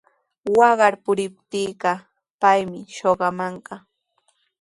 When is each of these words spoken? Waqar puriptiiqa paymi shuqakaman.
Waqar 0.57 0.93
puriptiiqa 1.03 1.91
paymi 2.41 2.79
shuqakaman. 2.95 3.53